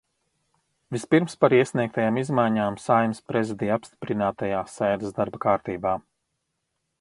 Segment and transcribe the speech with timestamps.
[0.95, 5.95] Vispirms par iesniegtajām izmaiņām Saeimas Prezidija apstiprinātajā sēdes darba kartībā.